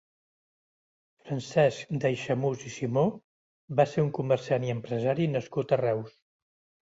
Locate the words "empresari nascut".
4.77-5.75